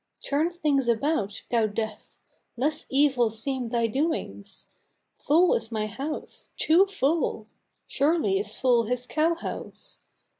Turn 0.23 0.49
things 0.49 0.87
about, 0.89 1.43
thou 1.51 1.67
Death! 1.67 2.17
Less 2.57 2.87
evil 2.89 3.29
seem 3.29 3.69
thy 3.69 3.85
doings. 3.85 4.65
Full 5.19 5.53
is 5.53 5.71
my 5.71 5.85
house 5.85 6.49
too 6.57 6.87
full: 6.87 7.45
surely 7.85 8.39
is 8.39 8.55
full 8.57 8.85
his 8.85 9.05
cow 9.05 9.35
house! 9.35 9.99